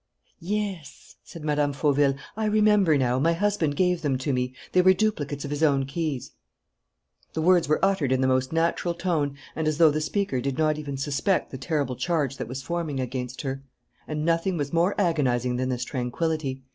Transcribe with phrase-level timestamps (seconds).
[0.39, 1.73] "Yes," said Mme.
[1.73, 2.15] Fauville.
[2.35, 4.55] "I remember now, my husband gave them to me.
[4.71, 6.31] They were duplicates of his own keys"
[7.35, 10.57] The words were uttered in the most natural tone and as though the speaker did
[10.57, 13.61] not even suspect the terrible charge that was forming against her.
[14.07, 16.63] And nothing was more agonizing than this tranquillity.